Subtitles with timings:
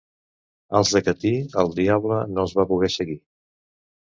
[0.79, 1.33] Als de Catí,
[1.65, 3.19] el diable no els va poder seguir.